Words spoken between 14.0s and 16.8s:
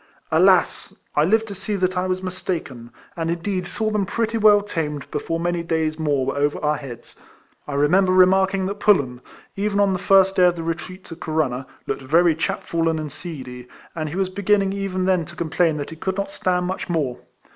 he was beginning even then to complain that he could not stand